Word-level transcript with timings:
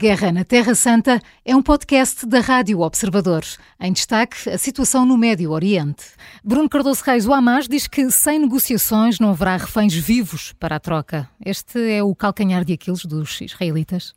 Guerra 0.00 0.32
na 0.32 0.46
Terra 0.46 0.74
Santa 0.74 1.20
é 1.44 1.54
um 1.54 1.62
podcast 1.62 2.24
da 2.24 2.40
Rádio 2.40 2.80
Observador. 2.80 3.42
Em 3.78 3.92
destaque, 3.92 4.48
a 4.48 4.56
situação 4.56 5.04
no 5.04 5.14
Médio 5.18 5.50
Oriente. 5.50 6.06
Bruno 6.42 6.70
Cardoso 6.70 7.02
Reis, 7.04 7.26
o 7.26 7.34
Hamas, 7.34 7.68
diz 7.68 7.86
que 7.86 8.10
sem 8.10 8.38
negociações 8.38 9.20
não 9.20 9.28
haverá 9.28 9.58
reféns 9.58 9.92
vivos 9.92 10.54
para 10.54 10.76
a 10.76 10.80
troca. 10.80 11.28
Este 11.44 11.78
é 11.92 12.02
o 12.02 12.14
calcanhar 12.14 12.64
de 12.64 12.72
Aquiles 12.72 13.04
dos 13.04 13.42
israelitas? 13.42 14.14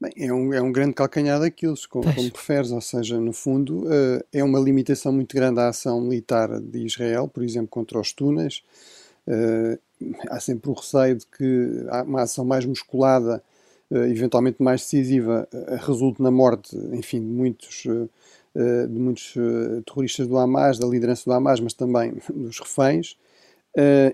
Bem, 0.00 0.12
é 0.16 0.32
um, 0.32 0.54
é 0.54 0.62
um 0.62 0.70
grande 0.70 0.94
calcanhar 0.94 1.40
daqueles, 1.40 1.86
como, 1.86 2.04
como 2.14 2.30
preferes, 2.30 2.70
ou 2.70 2.80
seja, 2.80 3.18
no 3.18 3.32
fundo, 3.32 3.80
uh, 3.80 4.24
é 4.32 4.44
uma 4.44 4.60
limitação 4.60 5.10
muito 5.12 5.34
grande 5.34 5.58
à 5.58 5.70
ação 5.70 6.00
militar 6.00 6.60
de 6.60 6.86
Israel, 6.86 7.26
por 7.26 7.42
exemplo, 7.42 7.66
contra 7.66 7.98
os 7.98 8.12
túneis. 8.12 8.62
Uh, 9.26 9.76
há 10.30 10.38
sempre 10.38 10.70
o 10.70 10.72
receio 10.72 11.16
de 11.16 11.26
que 11.26 11.84
uma 12.06 12.22
ação 12.22 12.44
mais 12.44 12.64
musculada 12.64 13.42
eventualmente 13.90 14.62
mais 14.62 14.82
decisiva, 14.82 15.48
eh, 15.52 15.78
resulte 15.80 16.22
na 16.22 16.30
morte, 16.30 16.76
enfim, 16.92 17.20
de 17.20 17.26
muitos, 17.26 17.84
eh, 18.54 18.86
de 18.86 18.98
muitos 18.98 19.34
terroristas 19.86 20.26
do 20.26 20.36
Hamas, 20.36 20.78
da 20.78 20.86
liderança 20.86 21.24
do 21.24 21.32
Hamas, 21.32 21.60
mas 21.60 21.72
também 21.72 22.14
dos 22.34 22.58
reféns. 22.58 23.16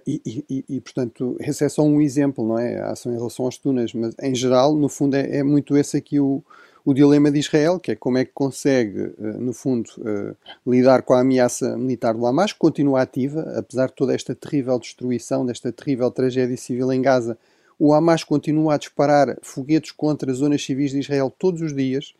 E, 0.04 0.20
e, 0.50 0.64
e, 0.68 0.80
portanto, 0.80 1.36
esse 1.38 1.64
é 1.64 1.68
só 1.68 1.82
um 1.82 2.00
exemplo, 2.00 2.44
não 2.46 2.58
é? 2.58 2.80
A 2.80 2.90
ação 2.90 3.12
em 3.12 3.16
relação 3.16 3.44
aos 3.44 3.56
túneis, 3.56 3.94
mas 3.94 4.12
em 4.20 4.34
geral, 4.34 4.74
no 4.74 4.88
fundo, 4.88 5.14
é, 5.14 5.38
é 5.38 5.42
muito 5.44 5.76
esse 5.76 5.96
aqui 5.96 6.18
o, 6.18 6.42
o 6.84 6.92
dilema 6.92 7.30
de 7.30 7.38
Israel, 7.38 7.78
que 7.78 7.92
é 7.92 7.94
como 7.94 8.18
é 8.18 8.24
que 8.24 8.32
consegue, 8.34 9.14
no 9.18 9.52
fundo, 9.52 9.88
lidar 10.66 11.02
com 11.02 11.14
a 11.14 11.20
ameaça 11.20 11.76
militar 11.76 12.14
do 12.14 12.26
Hamas, 12.26 12.52
que 12.52 12.58
continua 12.58 13.02
ativa, 13.02 13.40
apesar 13.56 13.86
de 13.86 13.94
toda 13.94 14.12
esta 14.12 14.34
terrível 14.34 14.76
destruição, 14.80 15.46
desta 15.46 15.70
terrível 15.70 16.10
tragédia 16.10 16.56
civil 16.56 16.92
em 16.92 17.00
Gaza, 17.00 17.38
o 17.84 17.92
Hamas 17.92 18.22
continua 18.22 18.74
a 18.74 18.78
disparar 18.78 19.36
foguetes 19.42 19.90
contra 19.90 20.32
zonas 20.32 20.64
civis 20.64 20.92
de 20.92 21.00
Israel 21.00 21.34
todos 21.36 21.60
os 21.60 21.74
dias. 21.74 22.14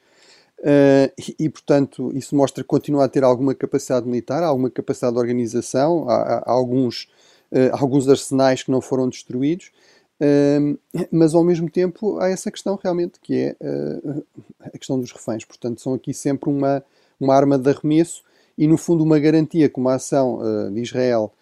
Uh, 0.58 1.06
e, 1.16 1.44
e, 1.44 1.48
portanto, 1.48 2.10
isso 2.16 2.34
mostra 2.34 2.64
que 2.64 2.68
continua 2.68 3.04
a 3.04 3.08
ter 3.08 3.22
alguma 3.22 3.54
capacidade 3.54 4.04
militar, 4.04 4.42
alguma 4.42 4.68
capacidade 4.68 5.14
de 5.14 5.20
organização, 5.20 6.08
há, 6.08 6.38
há 6.38 6.50
alguns, 6.50 7.04
uh, 7.52 7.70
alguns 7.74 8.08
arsenais 8.08 8.64
que 8.64 8.72
não 8.72 8.80
foram 8.80 9.08
destruídos, 9.08 9.70
uh, 10.20 11.06
mas 11.12 11.32
ao 11.32 11.44
mesmo 11.44 11.70
tempo 11.70 12.18
há 12.18 12.28
essa 12.28 12.50
questão 12.50 12.76
realmente 12.82 13.20
que 13.20 13.32
é 13.32 13.56
a 14.58 14.70
questão 14.76 14.98
dos 14.98 15.12
reféns. 15.12 15.44
Portanto, 15.44 15.80
são 15.80 15.94
aqui 15.94 16.12
sempre 16.12 16.50
uma, 16.50 16.84
uma 17.20 17.36
arma 17.36 17.56
de 17.56 17.70
arremesso 17.70 18.24
e, 18.58 18.66
no 18.66 18.76
fundo, 18.76 19.04
uma 19.04 19.20
garantia 19.20 19.68
que 19.68 19.78
uma 19.78 19.94
ação 19.94 20.40
de 20.72 20.80
Israel 20.80 21.32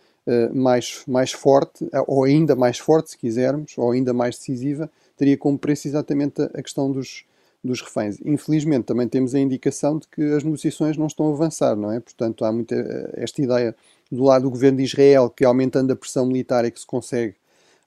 mais, 0.52 1.02
mais 1.06 1.32
forte, 1.32 1.88
eh, 1.92 2.04
ou 2.06 2.24
ainda 2.24 2.54
mais 2.54 2.78
forte, 2.78 3.10
se 3.10 3.18
quisermos, 3.18 3.76
ou 3.76 3.90
ainda 3.90 4.12
mais 4.12 4.36
decisiva, 4.36 4.90
teria 5.16 5.36
como 5.36 5.58
preço 5.58 5.88
exatamente 5.88 6.42
a, 6.42 6.62
questão 6.62 6.90
dos, 6.90 7.24
dos 7.62 7.80
reféns. 7.80 8.18
Infelizmente, 8.24 8.84
também 8.84 9.08
temos 9.08 9.34
a 9.34 9.38
indicação 9.38 9.98
de 9.98 10.06
que 10.08 10.22
as 10.22 10.44
negociações 10.44 10.96
não 10.96 11.06
estão 11.06 11.30
a 11.30 11.34
avançar, 11.34 11.76
não 11.76 11.92
é? 11.92 12.00
Portanto, 12.00 12.44
há 12.44 12.52
muita 12.52 12.74
eh, 12.74 13.10
esta 13.16 13.42
ideia 13.42 13.74
do 14.10 14.24
lado 14.24 14.42
do 14.42 14.50
governo 14.50 14.78
de 14.78 14.84
Israel 14.84 15.30
que, 15.30 15.44
aumentando 15.44 15.92
a 15.92 15.96
pressão 15.96 16.26
militar, 16.26 16.64
é 16.64 16.70
que 16.70 16.80
se 16.80 16.86
consegue 16.86 17.34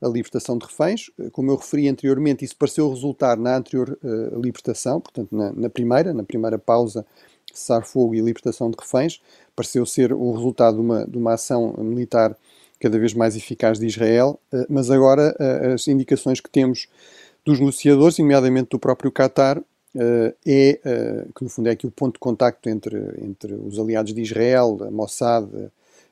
a 0.01 0.07
libertação 0.07 0.57
de 0.57 0.65
reféns. 0.65 1.09
Como 1.31 1.49
eu 1.49 1.55
referi 1.55 1.87
anteriormente, 1.87 2.43
isso 2.43 2.55
pareceu 2.57 2.89
resultar 2.89 3.37
na 3.37 3.55
anterior 3.55 3.97
uh, 4.03 4.39
libertação, 4.39 4.99
portanto, 4.99 5.33
na, 5.33 5.51
na, 5.53 5.69
primeira, 5.69 6.13
na 6.13 6.23
primeira 6.23 6.59
pausa 6.59 7.05
cessar-fogo 7.53 8.15
e 8.15 8.21
libertação 8.21 8.69
de 8.69 8.77
reféns, 8.79 9.21
pareceu 9.55 9.85
ser 9.85 10.11
o 10.11 10.31
resultado 10.31 10.75
de 10.75 10.81
uma, 10.81 11.05
de 11.05 11.17
uma 11.17 11.33
ação 11.33 11.73
militar 11.77 12.35
cada 12.79 12.99
vez 12.99 13.13
mais 13.13 13.35
eficaz 13.35 13.79
de 13.79 13.85
Israel, 13.85 14.37
eh, 14.51 14.65
mas 14.69 14.91
agora 14.91 15.33
eh, 15.39 15.73
as 15.73 15.87
indicações 15.87 16.41
que 16.41 16.49
temos 16.49 16.87
dos 17.45 17.57
negociadores, 17.57 18.17
nomeadamente 18.17 18.69
do 18.71 18.79
próprio 18.79 19.09
Qatar, 19.09 19.61
eh, 19.95 20.35
é 20.45 20.73
que 21.33 21.43
no 21.43 21.49
fundo 21.49 21.69
é 21.69 21.71
aqui 21.71 21.87
o 21.87 21.91
ponto 21.91 22.15
de 22.15 22.19
contacto 22.19 22.67
entre, 22.69 22.97
entre 23.21 23.53
os 23.53 23.79
aliados 23.79 24.13
de 24.13 24.21
Israel, 24.21 24.79
a 24.81 24.91
Mossad 24.91 25.47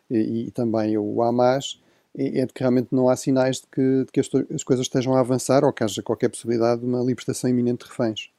e, 0.09 0.47
e 0.47 0.51
também 0.51 0.97
o 0.97 1.21
Hamas, 1.21 1.77
é, 2.17 2.45
de 2.45 2.53
que 2.53 2.59
realmente 2.59 2.89
não 2.91 3.09
há 3.09 3.15
sinais 3.15 3.57
de 3.57 3.67
que, 3.67 4.05
de 4.05 4.11
que 4.11 4.19
as 4.53 4.63
coisas 4.63 4.85
estejam 4.85 5.15
a 5.15 5.19
avançar 5.21 5.63
ou 5.63 5.71
que 5.71 5.83
haja 5.83 6.01
qualquer 6.03 6.29
possibilidade 6.29 6.81
de 6.81 6.87
uma 6.87 7.01
libertação 7.01 7.49
iminente 7.49 7.85
de 7.85 7.89
reféns. 7.89 8.29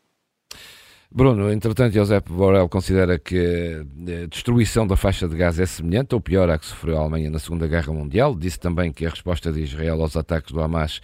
Bruno, 1.15 1.53
entretanto, 1.53 1.93
José 1.93 2.21
Borrell 2.21 2.71
considera 2.71 3.19
que 3.19 3.85
a 4.25 4.27
destruição 4.27 4.87
da 4.87 4.97
faixa 4.97 5.29
de 5.29 5.37
Gaza 5.37 5.63
é 5.63 5.67
semelhante 5.67 6.15
ou 6.15 6.23
pior 6.23 6.49
à 6.49 6.59
que 6.59 6.65
sofreu 6.65 6.97
a 6.97 7.01
Alemanha 7.01 7.29
na 7.29 7.39
Segunda 7.39 7.69
Guerra 7.69 7.93
Mundial. 7.93 8.35
Disse 8.35 8.59
também 8.59 8.91
que 8.91 9.05
a 9.05 9.11
resposta 9.11 9.53
de 9.53 9.61
Israel 9.61 10.01
aos 10.01 10.17
ataques 10.17 10.53
do 10.53 10.63
Hamas 10.63 11.03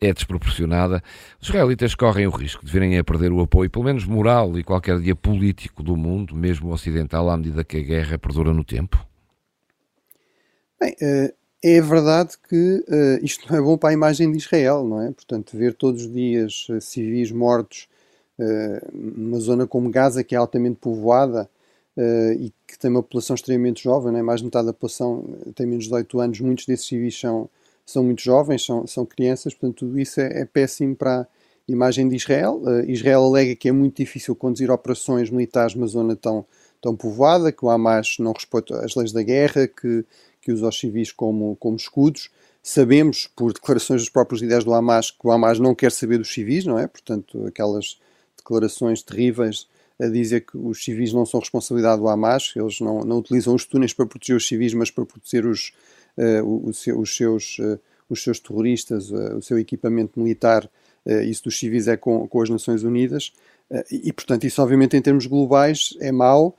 é 0.00 0.12
desproporcionada. 0.12 1.00
Os 1.40 1.48
israelitas 1.48 1.94
correm 1.94 2.26
o 2.26 2.30
risco 2.30 2.66
de 2.66 2.72
virem 2.72 2.98
a 2.98 3.04
perder 3.04 3.30
o 3.30 3.40
apoio, 3.40 3.70
pelo 3.70 3.84
menos 3.84 4.04
moral 4.04 4.58
e 4.58 4.64
qualquer 4.64 4.98
dia 4.98 5.14
político 5.14 5.84
do 5.84 5.96
mundo, 5.96 6.34
mesmo 6.34 6.72
ocidental, 6.72 7.30
à 7.30 7.36
medida 7.36 7.62
que 7.62 7.76
a 7.76 7.82
guerra 7.82 8.18
perdura 8.18 8.52
no 8.52 8.64
tempo? 8.64 9.06
Bem, 10.80 10.96
eh, 11.00 11.32
é 11.62 11.80
verdade 11.80 12.32
que 12.48 12.84
eh, 12.88 13.20
isto 13.22 13.48
não 13.48 13.56
é 13.56 13.62
bom 13.62 13.78
para 13.78 13.90
a 13.90 13.92
imagem 13.92 14.32
de 14.32 14.38
Israel, 14.38 14.84
não 14.84 15.00
é? 15.00 15.12
Portanto, 15.12 15.56
ver 15.56 15.74
todos 15.74 16.06
os 16.06 16.12
dias 16.12 16.66
eh, 16.70 16.80
civis 16.80 17.30
mortos 17.30 17.86
numa 18.92 19.38
zona 19.38 19.66
como 19.66 19.90
Gaza, 19.90 20.24
que 20.24 20.34
é 20.34 20.38
altamente 20.38 20.78
povoada 20.80 21.48
uh, 21.96 22.32
e 22.32 22.52
que 22.66 22.78
tem 22.78 22.90
uma 22.90 23.02
população 23.02 23.34
extremamente 23.34 23.82
jovem, 23.82 24.12
né? 24.12 24.22
mais 24.22 24.40
de 24.40 24.46
metade 24.46 24.66
da 24.66 24.72
população 24.72 25.24
tem 25.54 25.66
menos 25.66 25.84
de 25.84 25.90
18 25.90 26.20
anos, 26.20 26.40
muitos 26.40 26.66
desses 26.66 26.86
civis 26.86 27.18
são, 27.18 27.48
são 27.84 28.02
muito 28.02 28.22
jovens, 28.22 28.64
são, 28.64 28.86
são 28.86 29.06
crianças, 29.06 29.54
portanto, 29.54 29.86
tudo 29.86 29.98
isso 29.98 30.20
é, 30.20 30.40
é 30.40 30.44
péssimo 30.44 30.96
para 30.96 31.20
a 31.20 31.26
imagem 31.68 32.08
de 32.08 32.16
Israel. 32.16 32.60
Uh, 32.62 32.90
Israel 32.90 33.24
alega 33.24 33.54
que 33.56 33.68
é 33.68 33.72
muito 33.72 33.96
difícil 33.96 34.34
conduzir 34.34 34.70
operações 34.70 35.30
militares 35.30 35.74
numa 35.74 35.86
zona 35.86 36.16
tão, 36.16 36.44
tão 36.80 36.96
povoada, 36.96 37.52
que 37.52 37.64
o 37.64 37.70
Hamas 37.70 38.16
não 38.18 38.32
respeita 38.32 38.84
as 38.84 38.94
leis 38.94 39.12
da 39.12 39.22
guerra, 39.22 39.68
que, 39.68 40.04
que 40.40 40.52
usa 40.52 40.68
os 40.68 40.78
civis 40.78 41.12
como, 41.12 41.56
como 41.56 41.76
escudos. 41.76 42.30
Sabemos, 42.62 43.30
por 43.36 43.52
declarações 43.52 44.00
dos 44.00 44.08
próprios 44.08 44.40
líderes 44.40 44.64
do 44.64 44.72
Hamas, 44.72 45.10
que 45.10 45.26
o 45.26 45.30
Hamas 45.30 45.58
não 45.58 45.74
quer 45.74 45.92
saber 45.92 46.16
dos 46.16 46.32
civis, 46.32 46.64
não 46.64 46.78
é? 46.78 46.86
Portanto, 46.86 47.46
aquelas 47.46 47.98
declarações 48.44 49.02
terríveis 49.02 49.66
a 49.98 50.06
dizer 50.06 50.42
que 50.42 50.56
os 50.56 50.84
civis 50.84 51.12
não 51.12 51.24
são 51.24 51.40
responsabilidade 51.40 52.00
do 52.00 52.08
Hamas, 52.08 52.52
eles 52.56 52.80
não, 52.80 53.00
não 53.00 53.18
utilizam 53.18 53.54
os 53.54 53.64
túneis 53.64 53.92
para 53.92 54.06
proteger 54.06 54.36
os 54.36 54.46
civis, 54.46 54.74
mas 54.74 54.90
para 54.90 55.06
proteger 55.06 55.46
os, 55.46 55.72
uh, 56.18 56.68
os, 56.98 57.16
seus, 57.16 57.58
uh, 57.58 57.78
os 58.08 58.22
seus 58.22 58.40
terroristas, 58.40 59.10
uh, 59.10 59.36
o 59.36 59.42
seu 59.42 59.58
equipamento 59.58 60.20
militar, 60.20 60.68
isso 61.28 61.44
dos 61.44 61.58
civis 61.58 61.86
é 61.86 61.98
com, 61.98 62.26
com 62.26 62.40
as 62.40 62.48
Nações 62.48 62.82
Unidas, 62.82 63.30
e, 63.92 64.10
portanto 64.10 64.44
isso 64.44 64.62
obviamente 64.62 64.96
em 64.96 65.02
termos 65.02 65.26
globais 65.26 65.94
é 66.00 66.10
mau, 66.10 66.56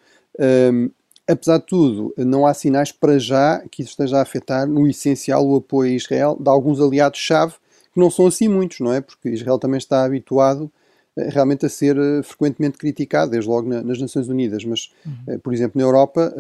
um, 0.72 0.91
apesar 1.28 1.57
de 1.57 1.66
tudo, 1.66 2.13
não 2.16 2.46
há 2.46 2.53
sinais 2.53 2.91
para 2.91 3.17
já 3.17 3.63
que 3.72 3.81
isso 3.81 3.94
esteja 3.94 4.19
a 4.19 4.22
afetar 4.22 4.67
no 4.67 4.88
essencial 4.88 5.44
o 5.47 5.56
apoio 5.56 5.91
a 5.91 5.96
Israel 5.96 6.38
de 6.40 6.47
alguns 6.47 6.79
aliados-chave, 6.79 7.56
que 7.91 8.00
não 8.00 8.12
são 8.12 8.28
assim 8.28 8.47
muitos, 8.47 8.79
não 8.81 8.94
é? 8.94 9.02
Porque 9.02 9.29
Israel 9.29 9.57
também 9.57 9.79
está 9.79 10.06
habituado 10.06 10.72
realmente 11.18 11.66
a 11.66 11.70
ser 11.70 11.98
eh, 11.98 12.22
frequentemente 12.24 12.78
criticado, 12.78 13.31
desde 13.31 13.50
logo 13.50 13.68
nas 13.70 14.00
Nações 14.00 14.28
Unidas, 14.28 14.66
mas, 14.66 14.92
uhum. 15.06 15.14
Eh, 15.28 15.38
por 15.38 15.53
exemplo, 15.53 15.80
na 15.80 15.88
Europa, 15.88 16.34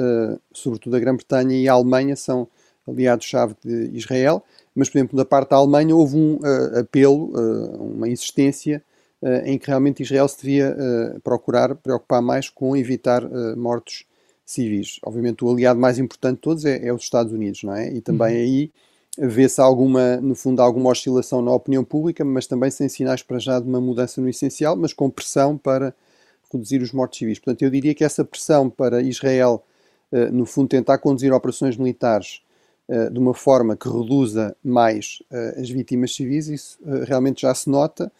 sobretudo 0.53 0.95
a 0.95 0.99
Grã-Bretanha 0.99 1.55
e 1.57 1.67
a 1.67 1.73
Alemanha 1.73 2.15
são 2.15 2.47
aliados-chave 2.87 3.55
de 3.63 3.97
Israel, 3.97 4.43
mas, 4.75 4.89
por 4.89 4.97
exemplo, 4.97 5.17
da 5.17 5.25
parte 5.25 5.49
da 5.51 5.55
Alemanha 5.55 5.95
houve 5.95 6.17
um 6.17 6.39
apelo, 6.77 7.31
uma 7.79 8.07
insistência 8.07 8.83
em 9.45 9.57
que 9.57 9.67
realmente 9.67 10.03
Israel 10.03 10.27
se 10.27 10.37
devia 10.41 10.75
procurar 11.23 11.73
preocupar 11.75 12.21
mais 12.21 12.49
com 12.49 12.75
evitar 12.77 13.23
mortos 13.55 14.05
civis. 14.45 14.99
Obviamente, 15.03 15.43
o 15.43 15.51
aliado 15.51 15.79
mais 15.79 15.97
importante 15.97 16.35
de 16.35 16.41
todos 16.41 16.65
é, 16.65 16.85
é 16.85 16.93
os 16.93 17.01
Estados 17.01 17.33
Unidos, 17.33 17.63
não 17.63 17.73
é? 17.73 17.91
E 17.91 18.01
também 18.01 18.35
uhum. 18.35 18.41
aí 18.41 18.71
vê-se 19.17 19.61
alguma, 19.61 20.17
no 20.17 20.35
fundo, 20.35 20.61
alguma 20.61 20.89
oscilação 20.89 21.41
na 21.41 21.51
opinião 21.53 21.83
pública, 21.83 22.23
mas 22.25 22.47
também 22.47 22.69
sem 22.69 22.89
sinais 22.89 23.23
para 23.23 23.39
já 23.39 23.59
de 23.59 23.67
uma 23.67 23.79
mudança 23.79 24.21
no 24.21 24.29
essencial, 24.29 24.75
mas 24.75 24.93
com 24.93 25.09
pressão 25.09 25.57
para 25.57 25.93
reduzir 26.51 26.81
os 26.81 26.91
mortos 26.91 27.19
civis. 27.19 27.39
Portanto, 27.39 27.61
eu 27.63 27.69
diria 27.69 27.93
que 27.93 28.03
essa 28.03 28.23
pressão 28.23 28.69
para 28.69 29.01
Israel, 29.01 29.63
eh, 30.11 30.29
no 30.29 30.45
fundo, 30.45 30.69
tentar 30.69 30.97
conduzir 30.97 31.33
operações 31.33 31.77
militares 31.77 32.41
eh, 32.87 33.09
de 33.09 33.19
uma 33.19 33.33
forma 33.33 33.75
que 33.75 33.87
reduza 33.87 34.55
mais 34.63 35.21
eh, 35.31 35.55
as 35.59 35.69
vítimas 35.69 36.15
civis, 36.15 36.47
isso 36.47 36.79
realmente 37.05 37.41
já 37.41 37.53
se 37.53 37.69
nota. 37.69 38.11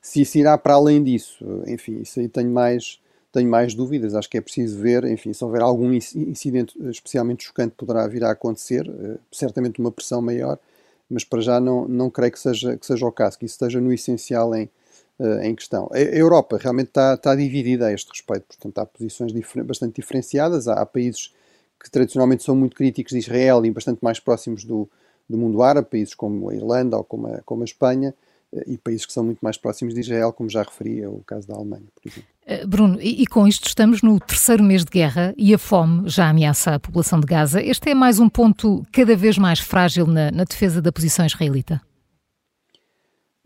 Se 0.00 0.20
isso 0.20 0.38
irá 0.38 0.56
para 0.58 0.74
além 0.74 1.02
disso, 1.02 1.44
enfim, 1.66 2.00
isso 2.02 2.20
aí 2.20 2.28
tenho 2.28 2.50
mais 2.50 2.98
tenho 3.34 3.50
mais 3.50 3.74
dúvidas. 3.74 4.14
Acho 4.14 4.30
que 4.30 4.38
é 4.38 4.40
preciso 4.40 4.78
ver, 4.78 5.04
enfim, 5.04 5.32
se 5.32 5.44
houver 5.44 5.60
algum 5.60 5.92
incidente 5.92 6.74
especialmente 6.88 7.44
chocante, 7.44 7.74
poderá 7.76 8.06
vir 8.06 8.24
a 8.24 8.30
acontecer, 8.30 8.88
uh, 8.88 9.18
certamente 9.32 9.80
uma 9.80 9.90
pressão 9.90 10.22
maior, 10.22 10.58
mas 11.10 11.24
para 11.24 11.40
já 11.40 11.60
não, 11.60 11.86
não 11.88 12.08
creio 12.08 12.32
que 12.32 12.38
seja, 12.38 12.76
que 12.76 12.86
seja 12.86 13.04
o 13.04 13.12
caso, 13.12 13.38
que 13.38 13.44
isso 13.44 13.54
esteja 13.54 13.80
no 13.80 13.92
essencial 13.92 14.54
em, 14.54 14.70
uh, 15.18 15.40
em 15.42 15.54
questão. 15.54 15.90
A, 15.92 15.98
Europa 15.98 16.58
realmente 16.58 16.88
está, 16.88 17.14
está 17.14 17.34
dividida 17.34 17.88
a 17.88 17.92
este 17.92 18.08
respeito, 18.08 18.44
portanto, 18.46 18.78
há 18.78 18.86
posições 18.86 19.32
difer 19.32 19.64
bastante 19.64 20.00
diferenciadas, 20.00 20.68
há, 20.68 20.74
há, 20.74 20.86
países 20.86 21.34
que 21.82 21.90
tradicionalmente 21.90 22.44
são 22.44 22.54
muito 22.54 22.76
críticos 22.76 23.12
de 23.12 23.18
Israel 23.18 23.66
e 23.66 23.70
bastante 23.70 23.98
mais 24.00 24.20
próximos 24.20 24.64
do, 24.64 24.88
do 25.28 25.36
mundo 25.36 25.60
árabe, 25.60 25.88
países 25.90 26.14
como 26.14 26.50
a 26.50 26.54
Irlanda 26.54 26.96
ou 26.96 27.04
como 27.04 27.26
a, 27.26 27.42
como 27.42 27.62
a 27.62 27.64
Espanha, 27.64 28.14
e 28.68 28.78
países 28.78 29.04
que 29.04 29.12
são 29.12 29.24
muito 29.24 29.40
mais 29.40 29.56
próximos 29.56 29.92
de 29.92 30.00
Israel, 30.00 30.32
como 30.32 30.48
já 30.48 30.62
referi, 30.62 31.02
é 31.02 31.08
o 31.08 31.18
caso 31.26 31.48
da 31.48 31.56
Alemanha, 31.56 31.86
por 31.92 32.08
exemplo. 32.08 32.33
Eh, 32.46 32.66
Bruno, 32.66 33.00
e, 33.00 33.22
e, 33.22 33.26
com 33.26 33.48
isto 33.48 33.66
estamos 33.66 34.02
no 34.02 34.20
terceiro 34.20 34.62
mês 34.62 34.84
de 34.84 34.90
guerra 34.90 35.34
e 35.36 35.54
a 35.54 35.58
fome 35.58 36.08
já 36.08 36.28
ameaça 36.28 36.74
a 36.74 36.80
população 36.80 37.18
de 37.18 37.26
Gaza. 37.26 37.62
Este 37.62 37.90
é 37.90 37.94
mais 37.94 38.18
um 38.18 38.28
ponto 38.28 38.82
cada 38.92 39.16
vez 39.16 39.38
mais 39.38 39.60
frágil 39.60 40.06
na, 40.06 40.30
na 40.30 40.44
defesa 40.44 40.82
da 40.82 40.92
posição 40.92 41.24
israelita? 41.24 41.80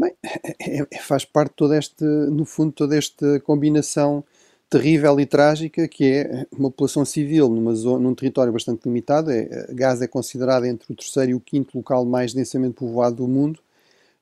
Bem, 0.01 0.13
é, 0.61 0.87
é, 0.91 0.99
faz 1.01 1.25
parte 1.25 1.55
toda 1.57 1.77
este, 1.77 2.05
no 2.05 2.45
fundo, 2.45 2.73
toda 2.73 2.97
esta 2.97 3.39
combinação 3.41 4.25
terrível 4.69 5.19
e 5.19 5.27
trágica 5.27 5.89
que 5.89 6.05
é 6.05 6.47
uma 6.53 6.71
população 6.71 7.05
civil 7.05 7.49
numa 7.49 7.75
zona, 7.75 8.03
num 8.03 8.15
território 8.15 8.53
bastante 8.53 8.85
limitado. 8.87 9.31
É, 9.31 9.69
Gaza 9.71 10.05
é 10.05 10.09
considerada 10.09 10.67
entre 10.67 10.93
o 10.93 10.97
terceiro 10.97 11.31
e 11.31 11.35
o 11.35 11.41
quinto 11.41 11.77
local 11.79 12.05
mais 12.05 12.35
densamente 12.35 12.75
povoado 12.75 13.17
do 13.17 13.29
mundo, 13.29 13.61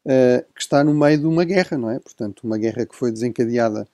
uh, 0.04 0.44
que 0.54 0.60
está 0.60 0.84
no 0.84 0.94
meio 0.94 1.18
de 1.18 1.26
uma 1.26 1.44
guerra, 1.44 1.78
não 1.78 1.90
é? 1.90 1.98
Portanto, 1.98 2.42
uma 2.44 2.58
guerra 2.58 2.84
que 2.84 2.94
foi 2.94 3.10
desencadeada 3.10 3.88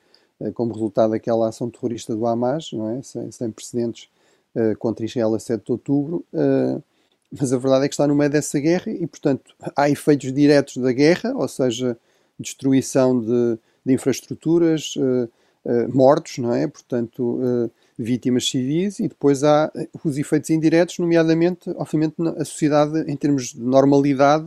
como 0.55 0.73
resultado 0.73 1.11
daquela 1.11 1.49
ação 1.49 1.71
terrorista 1.71 2.15
do 2.15 2.27
Hamas, 2.27 2.71
não 2.73 2.89
é? 2.89 3.03
Sem, 3.03 3.31
sem 3.31 3.51
precedentes 3.51 4.09
uh, 4.55 4.77
contra 4.79 5.05
Israel 5.05 5.35
a 5.35 5.39
7 5.39 5.65
de 5.65 5.73
outubro. 5.73 6.25
mas 7.31 7.53
a 7.53 7.59
verdade 7.59 7.85
é 7.85 7.89
que 7.89 7.95
está 7.95 8.07
no 8.07 8.15
meio 8.15 8.31
dessa 8.31 8.59
guerra 8.61 8.91
e, 8.91 9.07
portanto, 9.07 9.55
há 9.77 9.89
efeitos 9.89 10.33
diretos 10.33 10.77
da 10.77 10.93
guerra, 10.93 11.33
ou 11.35 11.49
seja, 11.49 11.97
destruição 12.39 13.19
de, 13.19 13.59
de 13.85 13.95
infraestruturas, 13.95 14.95
eh, 15.65 15.87
mortos, 15.87 16.39
não 16.39 16.53
é? 16.53 16.67
Portanto, 16.67 17.71
vítimas 17.97 18.51
civis, 18.51 18.99
e 18.99 19.09
depois 19.09 19.45
há 19.45 19.71
os 20.05 20.19
efeitos 20.19 20.51
indiretos, 20.51 20.99
nomeadamente, 20.99 21.71
obviamente, 21.77 22.17
a 22.37 22.45
sociedade, 22.45 23.11
em 23.11 23.17
termos 23.17 23.53
de 23.53 23.61
normalidade 23.61 24.47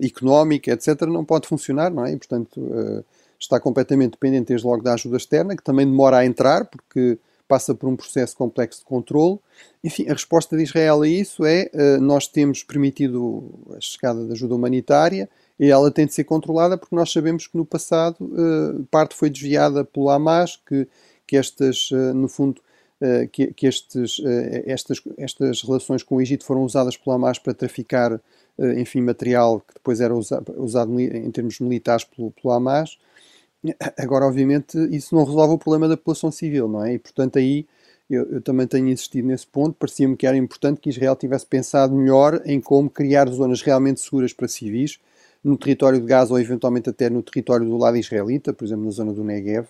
económica, 0.00 0.72
etc., 0.72 1.02
não 1.02 1.24
pode 1.24 1.48
funcionar, 1.48 1.90
não 1.90 2.04
é? 2.04 2.12
E, 2.12 2.16
portanto, 2.16 3.04
está 3.42 3.58
completamente 3.58 4.12
dependente, 4.12 4.48
desde 4.48 4.66
logo, 4.66 4.82
da 4.82 4.94
ajuda 4.94 5.16
externa, 5.16 5.56
que 5.56 5.62
também 5.62 5.86
demora 5.86 6.18
a 6.18 6.26
entrar, 6.26 6.64
porque 6.66 7.18
passa 7.48 7.74
por 7.74 7.88
um 7.88 7.96
processo 7.96 8.36
complexo 8.36 8.80
de 8.80 8.86
controle. 8.86 9.38
Enfim, 9.82 10.08
a 10.08 10.12
resposta 10.12 10.56
de 10.56 10.62
Israel 10.62 11.02
a 11.02 11.08
isso 11.08 11.44
é: 11.44 11.68
nós 12.00 12.26
temos 12.26 12.62
permitido 12.62 13.44
a 13.76 13.80
chegada 13.80 14.24
de 14.24 14.32
ajuda 14.32 14.54
humanitária 14.54 15.28
e 15.58 15.70
ela 15.70 15.90
tem 15.90 16.06
de 16.06 16.14
ser 16.14 16.24
controlada 16.24 16.78
porque 16.78 16.94
nós 16.94 17.12
sabemos 17.12 17.46
que 17.46 17.56
no 17.56 17.66
passado 17.66 18.16
uh, 18.20 18.84
parte 18.90 19.14
foi 19.14 19.28
desviada 19.28 19.84
pelo 19.84 20.08
Hamas, 20.08 20.58
que, 20.66 20.88
que 21.26 21.36
estas, 21.36 21.90
uh, 21.90 22.14
no 22.14 22.28
fundo, 22.28 22.60
que, 23.32 23.48
que 23.48 23.66
estes, 23.66 24.22
estas, 24.64 25.02
estas 25.18 25.62
relações 25.62 26.04
com 26.04 26.14
o 26.14 26.20
Egito 26.20 26.44
foram 26.44 26.62
usadas 26.62 26.96
pelo 26.96 27.16
Hamas 27.16 27.36
para 27.36 27.52
traficar, 27.52 28.20
enfim, 28.76 29.00
material 29.00 29.58
que 29.58 29.74
depois 29.74 30.00
era 30.00 30.14
usa, 30.14 30.40
usado 30.56 31.00
em 31.00 31.28
termos 31.32 31.58
militares 31.58 32.04
pelo, 32.04 32.30
pelo 32.30 32.54
Hamas. 32.54 32.96
Agora, 33.98 34.26
obviamente, 34.26 34.76
isso 34.94 35.14
não 35.14 35.24
resolve 35.24 35.54
o 35.54 35.58
problema 35.58 35.88
da 35.88 35.96
população 35.96 36.30
civil, 36.30 36.68
não 36.68 36.84
é? 36.84 36.94
E, 36.94 36.98
portanto, 36.98 37.38
aí 37.38 37.66
eu, 38.10 38.24
eu 38.30 38.40
também 38.40 38.66
tenho 38.66 38.88
insistido 38.88 39.26
nesse 39.26 39.46
ponto. 39.46 39.74
Parecia-me 39.78 40.16
que 40.16 40.26
era 40.26 40.36
importante 40.36 40.80
que 40.80 40.90
Israel 40.90 41.16
tivesse 41.16 41.46
pensado 41.46 41.94
melhor 41.94 42.42
em 42.44 42.60
como 42.60 42.90
criar 42.90 43.28
zonas 43.28 43.62
realmente 43.62 44.00
seguras 44.00 44.32
para 44.32 44.48
civis, 44.48 44.98
no 45.42 45.56
território 45.56 46.00
de 46.00 46.06
Gaza 46.06 46.32
ou 46.32 46.40
eventualmente 46.40 46.90
até 46.90 47.10
no 47.10 47.22
território 47.22 47.66
do 47.66 47.76
lado 47.76 47.96
israelita, 47.96 48.52
por 48.52 48.64
exemplo, 48.64 48.84
na 48.84 48.90
zona 48.90 49.12
do 49.12 49.24
Negev, 49.24 49.64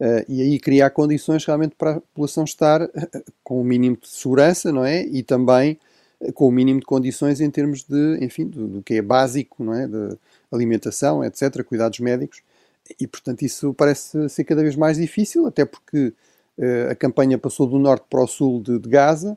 uh, 0.00 0.24
e 0.28 0.42
aí 0.42 0.58
criar 0.58 0.90
condições 0.90 1.44
realmente 1.44 1.74
para 1.76 1.92
a 1.92 2.00
população 2.00 2.44
estar 2.44 2.82
uh, 2.82 2.90
com 3.44 3.60
o 3.60 3.64
mínimo 3.64 3.96
de 4.00 4.08
segurança, 4.08 4.72
não 4.72 4.84
é? 4.84 5.04
E 5.04 5.22
também 5.22 5.78
uh, 6.20 6.32
com 6.32 6.48
o 6.48 6.50
mínimo 6.50 6.80
de 6.80 6.86
condições 6.86 7.40
em 7.40 7.50
termos 7.50 7.84
de, 7.84 8.18
enfim, 8.20 8.46
do, 8.46 8.66
do, 8.66 8.82
que 8.82 8.94
é 8.94 9.02
básico, 9.02 9.62
não 9.62 9.74
é? 9.74 9.86
De 9.86 10.16
alimentação, 10.50 11.24
etc., 11.24 11.62
cuidados 11.62 12.00
médicos. 12.00 12.42
E, 13.00 13.06
portanto, 13.06 13.42
isso 13.42 13.72
parece 13.74 14.28
ser 14.28 14.44
cada 14.44 14.62
vez 14.62 14.76
mais 14.76 14.96
difícil, 14.98 15.46
até 15.46 15.64
porque 15.64 16.12
a 16.90 16.94
campanha 16.94 17.36
passou 17.36 17.66
do 17.66 17.78
norte 17.80 18.04
para 18.08 18.22
o 18.22 18.26
sul 18.28 18.62
de, 18.62 18.78
de 18.78 18.88
Gaza, 18.88 19.36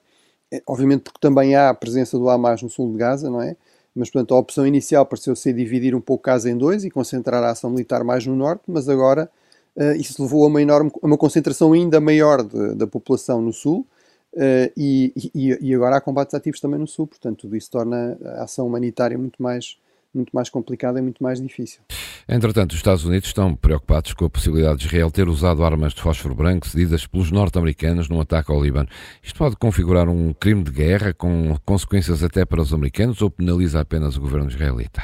obviamente 0.68 1.02
porque 1.02 1.20
também 1.20 1.56
há 1.56 1.70
a 1.70 1.74
presença 1.74 2.18
do 2.18 2.30
Hamas 2.30 2.62
no 2.62 2.70
sul 2.70 2.92
de 2.92 2.98
Gaza, 2.98 3.30
não 3.30 3.42
é? 3.42 3.56
Mas, 3.98 4.12
portanto, 4.12 4.36
a 4.36 4.38
opção 4.38 4.68
inicial 4.68 5.06
pareceu 5.08 5.36
ser 5.36 5.54
dividir 5.54 5.96
um 5.96 6.02
pouco 6.02 6.24
Gaza 6.26 6.50
em 6.50 6.56
dois 6.56 6.86
e 6.86 6.92
concentrar 6.92 7.44
a 7.44 7.50
ação 7.50 7.72
militar 7.72 8.04
mais 8.04 8.26
no 8.28 8.36
norte, 8.36 8.62
mas 8.68 8.88
agora 8.88 9.28
uh, 9.76 9.94
isso 9.94 10.22
levou 10.22 10.44
a 10.44 10.48
uma, 10.48 10.62
enorme, 10.62 10.92
a 11.02 11.06
uma 11.06 11.18
concentração 11.18 11.74
ainda 11.74 12.00
maior 12.00 12.44
de, 12.44 12.76
da 12.76 12.86
população 12.86 13.42
no 13.42 13.52
sul 13.52 13.88
uh, 14.36 14.72
e, 14.78 15.12
e, 15.34 15.58
e, 15.60 15.74
agora 15.74 15.98
há 15.98 16.02
combates 16.02 16.36
ativos 16.36 16.60
também 16.60 16.80
no 16.80 16.86
sul, 16.86 17.08
portanto, 17.08 17.40
tudo 17.40 17.56
isso 17.56 17.72
torna 17.72 18.16
a 18.24 18.44
ação 18.44 18.68
humanitária 18.68 19.18
muito 19.18 19.42
mais 19.42 19.80
muito 20.13 20.31
mais 20.31 20.50
complicada 20.50 21.00
e 21.00 21.01
muito 21.01 21.21
mais 21.21 21.42
difícil. 21.42 21.81
Entretanto, 22.27 22.71
os 22.71 22.77
Estados 22.77 23.06
Unidos 23.06 23.30
estão 23.30 23.56
preocupados 23.56 24.13
com 24.13 24.25
a 24.25 24.30
possibilidade 24.30 24.80
de 24.80 24.88
Israel 24.88 25.09
ter 25.09 25.30
usado 25.30 25.63
armas 25.63 25.94
de 25.94 26.01
fósforo 26.01 26.36
branco 26.36 26.68
cedidas 26.68 27.07
pelos 27.07 27.31
norte-americanos 27.31 28.09
num 28.09 28.19
ataque 28.19 28.51
ao 28.51 28.62
Líbano. 28.62 28.89
Isto 29.24 29.38
pode 29.38 29.56
configurar 29.56 30.09
um 30.09 30.33
crime 30.33 30.63
de 30.63 30.71
guerra 30.71 31.13
com 31.13 31.56
consequências 31.65 32.24
até 32.24 32.45
para 32.45 32.62
os 32.62 32.74
americanos 32.74 33.21
ou 33.21 33.31
penaliza 33.31 33.80
apenas 33.80 34.18
o 34.18 34.21
governo 34.21 34.50
israelita? 34.50 35.04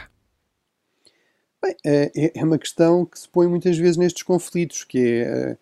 Bem, 1.61 1.75
é, 1.85 2.39
é 2.39 2.43
uma 2.43 2.57
questão 2.57 3.05
que 3.05 3.17
se 3.17 3.29
põe 3.29 3.47
muitas 3.47 3.77
vezes 3.77 3.95
nestes 3.95 4.23
conflitos, 4.23 4.83
que 4.83 4.99
é 4.99 5.57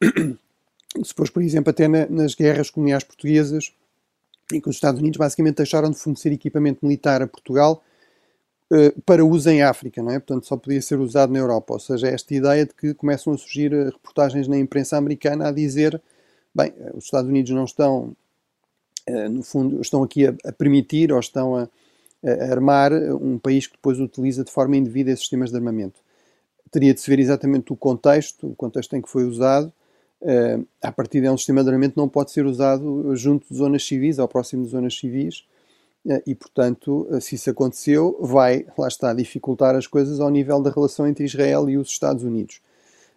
se 1.04 1.14
pôs, 1.14 1.30
por 1.30 1.42
exemplo, 1.42 1.70
até 1.70 1.86
nas 1.88 2.34
guerras 2.34 2.70
coloniais 2.70 3.04
portuguesas, 3.04 3.72
em 4.52 4.60
que 4.60 4.68
os 4.68 4.76
Estados 4.76 5.00
Unidos 5.00 5.18
basicamente 5.18 5.56
deixaram 5.56 5.90
de 5.90 5.98
fornecer 5.98 6.32
equipamento 6.32 6.84
militar 6.84 7.22
a 7.22 7.26
Portugal 7.26 7.82
eh, 7.82 7.95
para 9.04 9.24
uso 9.24 9.48
em 9.48 9.62
África, 9.62 10.02
não 10.02 10.10
é? 10.10 10.18
Portanto, 10.18 10.46
só 10.46 10.56
podia 10.56 10.82
ser 10.82 10.98
usado 10.98 11.32
na 11.32 11.38
Europa. 11.38 11.74
Ou 11.74 11.80
seja, 11.80 12.08
esta 12.08 12.34
ideia 12.34 12.66
de 12.66 12.74
que 12.74 12.94
começam 12.94 13.32
a 13.32 13.38
surgir 13.38 13.72
eh, 13.72 13.84
reportagens 13.84 14.48
na 14.48 14.58
imprensa 14.58 14.96
americana 14.96 15.48
a 15.48 15.52
dizer, 15.52 16.00
bem, 16.54 16.72
eh, 16.78 16.92
os 16.94 17.04
Estados 17.04 17.30
Unidos 17.30 17.52
não 17.52 17.64
estão, 17.64 18.16
no 19.30 19.44
fundo, 19.44 19.80
estão 19.80 20.02
aqui 20.02 20.26
a, 20.26 20.52
permitir 20.52 21.12
ou 21.12 21.20
estão 21.20 21.54
a, 21.54 21.68
a, 22.24 22.50
armar 22.50 22.92
um 22.92 23.38
país 23.38 23.68
que 23.68 23.74
depois 23.74 24.00
utiliza 24.00 24.42
de 24.42 24.50
forma 24.50 24.76
indevida 24.76 25.12
esses 25.12 25.20
sistemas 25.20 25.50
de 25.50 25.56
armamento. 25.56 26.00
Teria 26.72 26.92
de 26.92 27.00
se 27.00 27.08
ver 27.08 27.20
exatamente 27.20 27.72
o 27.72 27.76
contexto, 27.76 28.48
o 28.48 28.56
contexto 28.56 28.96
em 28.96 29.00
que 29.00 29.08
foi 29.08 29.24
usado. 29.24 29.72
A 30.82 30.90
partir 30.90 31.20
de 31.20 31.28
um 31.28 31.36
sistema 31.36 31.62
de 31.62 31.68
armamento 31.68 31.96
não 31.96 32.08
pode 32.08 32.32
ser 32.32 32.44
usado 32.46 33.14
junto 33.14 33.46
de 33.48 33.56
zonas 33.56 33.86
civis 33.86 34.18
ou 34.18 34.26
próximo 34.26 34.64
de 34.64 34.70
zonas 34.70 34.96
civis 34.96 35.44
eh, 35.44 35.55
e, 36.26 36.34
portanto, 36.34 37.06
eh, 37.10 37.20
se 37.20 37.34
isso 37.34 37.50
aconteceu, 37.50 38.16
vai, 38.20 38.64
lá 38.78 38.86
está, 38.86 39.12
dificultar 39.12 39.74
as 39.74 39.86
coisas 39.86 40.20
ao 40.20 40.30
nível 40.30 40.60
da 40.62 40.70
relação 40.70 41.06
entre 41.06 41.24
Israel 41.24 41.68
e 41.68 41.76
os 41.76 41.88
Estados 41.88 42.22
Unidos. 42.22 42.60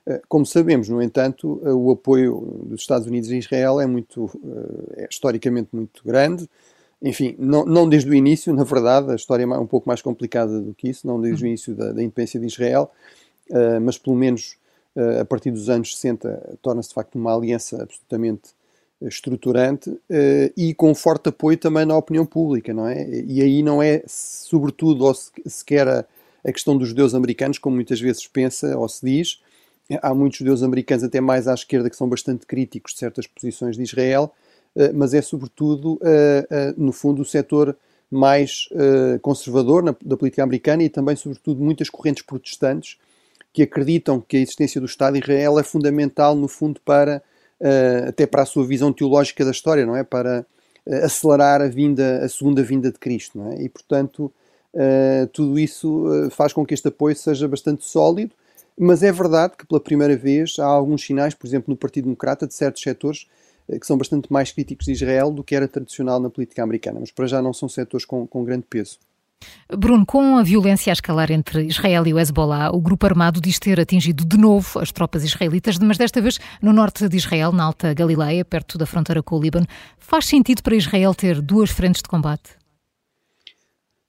Eh, 0.08 0.22
como 0.27 0.46
sabemos, 0.46 0.89
no 0.89 1.01
entanto, 1.01 1.62
o 1.63 1.91
apoio 1.91 2.63
dos 2.65 2.81
Estados 2.81 3.08
Unidos 3.08 3.29
a 3.29 3.36
Israel 3.36 3.79
é 3.79 3.86
muito, 3.86 4.29
é 4.98 5.08
historicamente 5.10 5.69
muito 5.72 6.03
grande. 6.03 6.50
Enfim, 7.01 7.36
não, 7.38 7.63
não 7.63 7.88
desde 7.88 8.10
o 8.10 8.13
início, 8.13 8.51
na 8.55 8.63
verdade, 8.63 9.12
a 9.12 9.15
história 9.15 9.43
é 9.43 9.48
um 9.48 9.67
pouco 9.67 9.88
mais 9.88 10.01
complicada 10.01 10.60
do 10.60 10.74
que 10.74 10.89
isso, 10.89 11.05
não 11.05 11.22
desde 11.22 11.43
o 11.43 11.46
uhum. 11.46 11.50
início 11.50 11.75
da, 11.75 11.91
da 11.91 12.01
independência 12.01 12.39
de 12.39 12.48
Israel, 12.48 12.91
mas 13.81 13.98
pelo 13.98 14.15
menos 14.15 14.58
a 15.19 15.25
partir 15.25 15.50
dos 15.50 15.69
anos 15.69 15.96
60 15.96 16.60
torna-se 16.62 16.89
de 16.89 16.93
facto 16.93 17.15
uma 17.15 17.36
aliança 17.36 17.81
absolutamente 17.81 18.51
estruturante 19.01 19.89
uh, 19.89 20.00
e 20.58 20.74
com 20.74 20.94
forte 20.94 21.29
apoio 21.29 21.58
também 21.58 21.86
na 21.86 21.96
opinião 21.96 22.25
pública, 22.25 22.74
não 22.74 22.88
é? 22.88 23.08
E 23.25 23.41
aí 23.41 23.63
não 23.63 23.82
é, 23.82 24.03
sobretudo, 24.06 25.06
ou 25.06 25.13
sequer 25.46 25.88
a, 25.88 26.06
questão 26.51 26.77
dos 26.77 26.89
judeus 26.89 27.13
americanos, 27.13 27.58
como 27.58 27.75
muitas 27.75 28.00
vezes 28.00 28.27
pensa 28.27 28.77
ou 28.77 28.88
se 28.89 29.06
diz. 29.06 29.41
Há 30.01 30.13
muitos 30.13 30.39
judeus 30.39 30.62
americanos, 30.62 31.03
até 31.03 31.20
mais 31.22 31.48
à 31.48 31.53
esquerda, 31.53 31.89
que 31.89 31.96
são 31.96 32.08
bastante 32.08 32.46
críticos 32.46 32.94
de 32.94 33.00
certas 33.00 33.25
posições 33.25 33.77
de 33.77 33.84
Israel, 33.84 34.34
uh, 34.75 34.94
mas 34.94 35.13
é 35.13 35.22
sobretudo, 35.22 35.94
uh, 35.94 36.74
no 36.75 36.91
fundo, 36.91 37.22
o 37.22 37.25
setor 37.25 37.77
mais 38.12 38.68
conservador 39.22 39.96
da 40.03 40.18
política 40.18 40.41
americana 40.41 40.82
e 40.82 40.89
também, 40.89 41.15
sobretudo, 41.15 41.62
muitas 41.62 41.91
correntes 41.91 42.24
protestantes 42.24 42.98
que 43.53 43.62
acreditam 43.62 44.20
que 44.20 44.36
a 44.36 44.39
existência 44.39 44.82
do 44.82 44.88
Estado 44.88 45.13
de 45.13 45.20
Israel 45.20 45.60
é 45.60 45.63
fundamental, 45.63 46.34
no 46.34 46.48
fundo, 46.48 46.82
para 46.84 47.22
até 48.07 48.25
para 48.25 48.43
a 48.43 48.45
sua 48.45 48.65
visão 48.65 48.91
teológica 48.93 49.43
da 49.43 49.51
história, 49.51 49.85
não 49.85 49.95
é? 49.95 50.03
Para 50.03 50.45
uh, 50.85 51.05
acelerar 51.05 51.61
a 51.61 51.67
vinda, 51.67 52.23
a 52.23 52.29
segunda 52.29 52.63
vinda 52.63 52.91
de 52.91 52.97
Cristo, 52.97 53.37
não 53.37 53.51
é? 53.51 53.63
E 53.63 53.69
portanto, 53.69 54.31
uh, 54.73 55.27
tudo 55.33 55.59
isso 55.59 56.29
faz 56.31 56.53
com 56.53 56.65
que 56.65 56.73
este 56.73 56.87
apoio 56.87 57.15
seja 57.15 57.47
bastante 57.47 57.85
sólido, 57.85 58.31
mas 58.77 59.03
é 59.03 59.11
verdade 59.11 59.53
que 59.57 59.67
pela 59.67 59.81
primeira 59.81 60.15
vez 60.15 60.55
há 60.57 60.65
alguns 60.65 61.03
sinais, 61.05 61.33
por 61.33 61.45
exemplo, 61.45 61.71
no 61.71 61.77
Partido 61.77 62.05
Democrata, 62.05 62.47
de 62.47 62.53
certos 62.53 62.81
setores 62.81 63.27
que 63.79 63.85
são 63.85 63.97
bastante 63.97 64.33
mais 64.33 64.51
críticos 64.51 64.87
de 64.87 64.93
Israel 64.93 65.29
do 65.29 65.43
que 65.43 65.53
era 65.53 65.67
tradicional 65.67 66.19
na 66.19 66.29
política 66.29 66.63
americana, 66.63 66.99
mas 66.99 67.11
para 67.11 67.27
já 67.27 67.39
não 67.39 67.53
são 67.53 67.69
setores 67.69 68.03
com, 68.03 68.25
com 68.25 68.43
grande 68.43 68.65
peso. 68.67 68.97
Bruno, 69.72 70.05
com 70.05 70.38
a 70.38 70.43
violência 70.43 70.91
a 70.91 70.93
escalar 70.93 71.31
entre 71.31 71.65
Israel 71.65 72.05
e 72.08 72.13
o 72.13 72.19
Hezbollah, 72.19 72.72
o 72.72 72.81
grupo 72.81 73.05
armado 73.05 73.39
diz 73.39 73.60
ter 73.60 73.79
atingido 73.79 74.25
de 74.25 74.38
novo 74.38 74.79
as 74.79 74.91
tropas 74.91 75.24
israelitas, 75.24 75.77
mas 75.77 75.98
desta 75.98 76.22
vez 76.22 76.39
no 76.62 76.74
norte 76.74 77.08
de 77.08 77.17
Israel, 77.17 77.51
na 77.51 77.65
Alta 77.65 77.93
Galileia, 77.93 78.43
perto 78.43 78.77
da 78.77 78.86
fronteira 78.86 79.22
com 79.22 79.38
o 79.38 79.41
Líbano. 79.41 79.67
Faz 79.98 80.25
sentido 80.25 80.63
para 80.63 80.75
Israel 80.75 81.13
ter 81.13 81.39
duas 81.41 81.69
frentes 81.69 82.01
de 82.01 82.10
combate? 82.10 82.58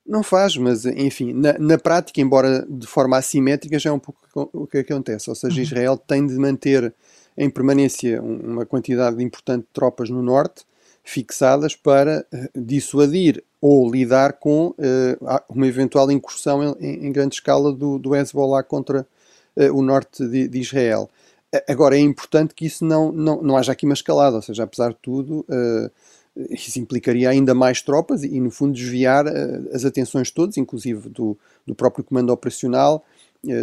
Não 0.05 0.23
faz, 0.23 0.57
mas 0.57 0.85
enfim, 0.85 1.31
na, 1.31 1.57
na, 1.59 1.77
prática, 1.77 2.19
embora 2.19 2.65
de 2.67 2.87
forma 2.87 3.17
assimétrica, 3.17 3.77
já 3.77 3.91
é 3.91 3.93
um 3.93 3.99
pouco 3.99 4.19
o 4.51 4.67
que 4.67 4.79
acontece. 4.79 5.29
Ou 5.29 5.35
seja, 5.35 5.57
uhum. 5.57 5.61
Israel 5.61 5.95
tem 5.95 6.25
de 6.25 6.33
manter 6.35 6.93
em 7.37 7.49
permanência 7.49 8.21
uma 8.21 8.65
quantidade 8.65 9.23
importante 9.23 9.61
de 9.61 9.69
tropas 9.71 10.09
no 10.09 10.21
norte, 10.21 10.65
fixadas 11.03 11.75
para 11.75 12.25
uh, 12.33 12.61
dissuadir 12.61 13.43
ou 13.59 13.89
lidar 13.91 14.33
com 14.33 14.67
uh, 14.67 14.75
uma 15.49 15.67
eventual 15.67 16.11
incursão 16.11 16.75
em, 16.79 17.07
em, 17.07 17.11
grande 17.11 17.35
escala 17.35 17.71
do, 17.71 17.97
do 17.97 18.15
Hezbollah 18.15 18.63
contra 18.63 19.05
uh, 19.55 19.77
o 19.77 19.81
norte 19.81 20.25
de, 20.27 20.47
de, 20.47 20.59
Israel. 20.59 21.09
Agora, 21.67 21.97
é 21.97 21.99
importante 21.99 22.53
que 22.53 22.65
isso 22.65 22.85
não, 22.85 23.11
não, 23.11 23.41
não 23.41 23.57
haja 23.57 23.73
aqui 23.73 23.85
uma 23.85 23.93
escalada, 23.93 24.37
ou 24.37 24.41
seja, 24.41 24.63
apesar 24.63 24.91
de 24.91 24.97
tudo, 25.01 25.45
isso 26.49 26.79
implicaria 26.79 27.29
ainda 27.29 27.53
mais 27.53 27.81
tropas 27.81 28.23
e, 28.23 28.39
no 28.39 28.49
fundo, 28.49 28.71
desviar 28.71 29.25
as 29.73 29.83
atenções 29.83 30.31
todas, 30.31 30.55
inclusive 30.55 31.09
do, 31.09 31.37
do 31.67 31.75
próprio 31.75 32.05
comando 32.05 32.29
operacional, 32.29 33.03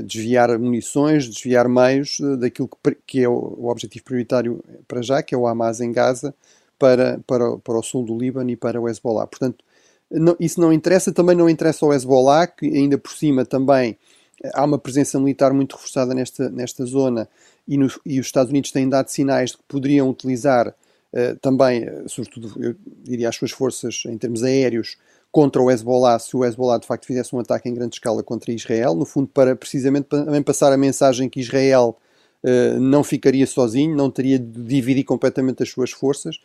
desviar 0.04 0.58
munições, 0.58 1.26
desviar 1.26 1.66
meios 1.66 2.18
daquilo 2.38 2.68
que, 2.68 2.98
que 3.06 3.22
é 3.22 3.28
o, 3.30 3.54
o 3.56 3.70
objetivo 3.70 4.04
prioritário 4.04 4.62
para 4.86 5.00
já, 5.00 5.22
que 5.22 5.34
é 5.34 5.38
o 5.38 5.46
Hamas 5.46 5.80
em 5.80 5.90
Gaza, 5.90 6.34
para, 6.78 7.20
para, 7.26 7.58
para 7.58 7.78
o 7.78 7.82
sul 7.82 8.04
do 8.04 8.16
Líbano 8.16 8.50
e 8.50 8.56
para 8.56 8.80
o 8.80 8.88
Hezbollah. 8.88 9.26
Portanto, 9.26 9.64
não, 10.10 10.36
isso 10.40 10.60
não 10.60 10.72
interessa, 10.72 11.12
também 11.12 11.36
não 11.36 11.48
interessa 11.48 11.84
ao 11.84 11.92
Hezbollah, 11.92 12.46
que 12.46 12.66
ainda 12.66 12.96
por 12.96 13.12
cima 13.12 13.44
também 13.44 13.98
eh, 14.42 14.50
há 14.54 14.64
uma 14.64 14.78
presença 14.78 15.18
militar 15.18 15.52
muito 15.52 15.74
reforçada 15.76 16.14
nesta, 16.14 16.48
nesta 16.48 16.84
zona 16.84 17.28
e, 17.66 17.76
no, 17.76 17.88
e 18.06 18.18
os 18.18 18.26
Estados 18.26 18.50
Unidos 18.50 18.70
têm 18.70 18.88
dado 18.88 19.08
sinais 19.08 19.50
de 19.50 19.58
que 19.58 19.62
poderiam 19.68 20.08
utilizar 20.08 20.68
uh, 20.68 21.36
também, 21.40 21.84
eh, 21.84 22.04
sobretudo, 22.06 22.52
eu 22.62 22.74
diria, 23.04 23.28
as 23.28 23.36
suas 23.36 23.50
forças 23.50 24.02
em 24.06 24.16
termos 24.16 24.42
aéreos 24.42 24.96
contra 25.30 25.60
o 25.60 25.70
Hezbollah, 25.70 26.18
se 26.18 26.34
o 26.34 26.44
Hezbollah 26.44 26.78
de 26.78 26.86
facto 26.86 27.04
fizesse 27.04 27.36
um 27.36 27.40
ataque 27.40 27.68
em 27.68 27.74
grande 27.74 27.96
escala 27.96 28.22
contra 28.22 28.50
Israel, 28.50 28.94
no 28.94 29.04
fundo 29.04 29.28
para 29.28 29.54
precisamente 29.54 30.06
também 30.06 30.42
passar 30.42 30.72
a 30.72 30.76
mensagem 30.76 31.28
que 31.28 31.40
Israel 31.40 31.98
não 32.80 33.02
ficaria 33.04 33.46
sozinho, 33.46 33.96
não 33.96 34.10
teria 34.10 34.38
de 34.38 34.62
dividir 34.62 35.04
completamente 35.04 35.62
as 35.62 35.70
suas 35.70 35.90
forças, 35.90 36.38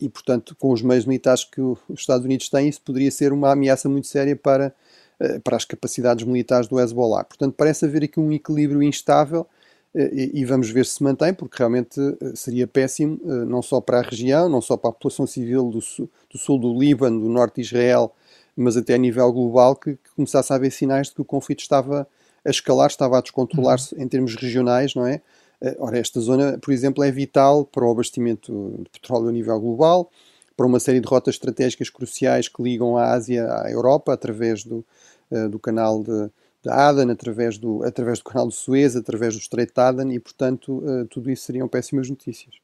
e, 0.00 0.08
portanto, 0.08 0.56
com 0.58 0.72
os 0.72 0.80
meios 0.80 1.04
militares 1.04 1.44
que 1.44 1.60
os 1.60 1.78
Estados 1.90 2.24
Unidos 2.24 2.48
têm, 2.48 2.68
isso 2.68 2.80
poderia 2.80 3.10
ser 3.10 3.32
uma 3.32 3.52
ameaça 3.52 3.88
muito 3.88 4.06
séria 4.06 4.34
para, 4.34 4.74
eh, 5.20 5.38
para 5.40 5.56
as 5.56 5.64
capacidades 5.64 6.24
militares 6.24 6.66
do 6.66 6.80
Hezbollah. 6.80 7.24
Portanto, 7.24 7.54
parece 7.56 7.84
haver 7.84 8.04
aqui 8.04 8.18
um 8.18 8.32
equilíbrio 8.32 8.82
instável 8.82 9.46
eh, 9.94 10.30
e 10.32 10.44
vamos 10.46 10.70
ver 10.70 10.86
se 10.86 11.02
mantém, 11.02 11.34
porque 11.34 11.58
realmente 11.58 12.00
eh, 12.00 12.32
seria 12.34 12.66
péssimo, 12.66 13.20
não 13.46 13.60
só 13.60 13.78
para 13.78 13.98
a 13.98 14.02
região, 14.02 14.48
não 14.48 14.62
só 14.62 14.76
para 14.76 14.88
a 14.88 14.92
população 14.92 15.26
civil 15.26 15.68
do 15.68 15.82
sul 15.82 16.08
do, 16.30 16.38
sul 16.38 16.58
do 16.58 16.78
Líbano, 16.78 17.20
do 17.20 17.28
norte 17.28 17.56
de 17.56 17.60
Israel, 17.62 18.14
mas 18.56 18.76
até 18.78 18.94
a 18.94 18.98
nível 18.98 19.30
global, 19.32 19.76
que, 19.76 19.92
que 19.96 20.10
começasse 20.16 20.50
a 20.50 20.56
haver 20.56 20.72
sinais 20.72 21.08
de 21.08 21.14
que 21.14 21.20
o 21.20 21.24
conflito 21.24 21.60
estava 21.60 22.08
a 22.44 22.50
escalar, 22.50 22.88
estava 22.88 23.18
a 23.18 23.20
descontrolar-se 23.20 23.94
uhum. 23.94 24.02
em 24.02 24.08
termos 24.08 24.34
regionais, 24.34 24.94
não 24.94 25.06
é? 25.06 25.20
Eh, 25.60 25.76
ora, 25.78 25.98
esta 25.98 26.20
zona, 26.20 26.58
por 26.58 26.72
exemplo, 26.72 27.02
é 27.02 27.10
vital 27.10 27.64
para 27.64 27.84
o 27.84 27.90
abastecimento 27.90 28.74
de 28.78 28.90
petróleo 28.90 29.28
a 29.28 29.32
nível 29.32 29.58
global, 29.58 30.10
para 30.56 30.66
uma 30.66 30.78
série 30.78 31.00
de 31.00 31.08
rotas 31.08 31.34
estratégicas 31.34 31.90
cruciais 31.90 32.48
que 32.48 32.62
ligam 32.62 32.96
a 32.96 33.12
Ásia 33.12 33.46
à 33.62 33.70
Europa, 33.70 34.12
através 34.12 34.64
do, 34.64 34.84
uh, 35.30 35.48
do 35.48 35.58
canal 35.58 36.02
de, 36.02 36.30
de 36.62 36.70
Aden, 36.70 37.10
através 37.10 37.58
do, 37.58 37.82
através 37.82 38.18
do 38.18 38.24
canal 38.24 38.48
de 38.48 38.54
Suez, 38.54 38.94
através 38.94 39.34
do 39.34 39.40
Estreito 39.40 39.74
de 39.74 39.80
Aden, 39.80 40.12
e, 40.14 40.20
portanto, 40.20 40.78
uh, 40.78 41.06
tudo 41.06 41.30
isso 41.30 41.44
seriam 41.44 41.66
péssimas 41.66 42.08
notícias. 42.08 42.63